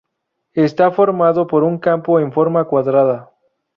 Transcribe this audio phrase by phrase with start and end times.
[0.55, 3.29] Está formado por un campo en forma cuadrada.